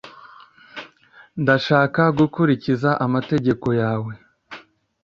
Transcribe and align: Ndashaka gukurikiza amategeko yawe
Ndashaka 1.41 2.01
gukurikiza 2.17 2.89
amategeko 3.05 3.67
yawe 3.81 4.13